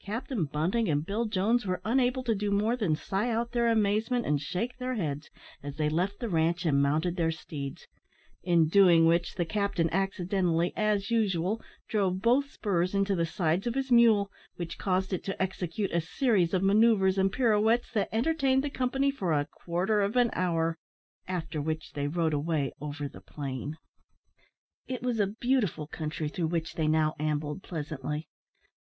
Captain 0.00 0.46
Bunting 0.46 0.88
and 0.88 1.06
Bill 1.06 1.26
Jones 1.26 1.64
were 1.64 1.80
unable 1.84 2.24
to 2.24 2.34
do 2.34 2.50
more 2.50 2.74
than 2.76 2.96
sigh 2.96 3.30
out 3.30 3.52
their 3.52 3.68
amazement 3.70 4.26
and 4.26 4.40
shake 4.40 4.78
their 4.78 4.96
heads, 4.96 5.30
as 5.62 5.76
they 5.76 5.88
left 5.88 6.18
the 6.18 6.28
ranche 6.28 6.66
and 6.66 6.82
mounted 6.82 7.14
their 7.14 7.30
steeds; 7.30 7.86
in 8.42 8.66
doing 8.66 9.06
which 9.06 9.36
the 9.36 9.44
captain 9.44 9.88
accidentally, 9.92 10.72
as 10.74 11.08
usual, 11.12 11.62
drove 11.88 12.20
both 12.20 12.50
spurs 12.50 12.96
into 12.96 13.14
the 13.14 13.24
sides 13.24 13.64
of 13.68 13.76
his 13.76 13.92
mule, 13.92 14.28
which 14.56 14.76
caused 14.76 15.12
it 15.12 15.22
to 15.22 15.40
execute 15.40 15.92
a 15.92 16.00
series 16.00 16.52
of 16.52 16.60
manoeuvres 16.64 17.16
and 17.16 17.30
pirouettes 17.32 17.92
that 17.92 18.08
entertained 18.10 18.64
the 18.64 18.68
company 18.68 19.12
for 19.12 19.30
a 19.32 19.46
quarter 19.46 20.00
of 20.02 20.16
an 20.16 20.30
hour, 20.32 20.76
after 21.28 21.62
which 21.62 21.92
they 21.92 22.08
rode 22.08 22.34
away 22.34 22.72
over 22.80 23.06
the 23.06 23.20
plain. 23.20 23.76
It 24.88 25.00
was 25.00 25.20
a 25.20 25.28
beautiful 25.28 25.86
country 25.86 26.28
through 26.28 26.48
which 26.48 26.74
they 26.74 26.88
now 26.88 27.14
ambled 27.20 27.62
pleasantly. 27.62 28.26